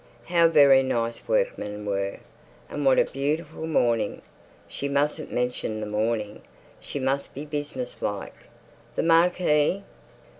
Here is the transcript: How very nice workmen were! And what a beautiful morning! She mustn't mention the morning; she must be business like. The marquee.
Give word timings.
How 0.25 0.47
very 0.47 0.81
nice 0.81 1.27
workmen 1.27 1.85
were! 1.85 2.17
And 2.71 2.83
what 2.87 2.97
a 2.97 3.05
beautiful 3.05 3.67
morning! 3.67 4.23
She 4.67 4.89
mustn't 4.89 5.31
mention 5.31 5.79
the 5.79 5.85
morning; 5.85 6.41
she 6.79 6.97
must 6.97 7.35
be 7.35 7.45
business 7.45 8.01
like. 8.01 8.33
The 8.95 9.03
marquee. 9.03 9.83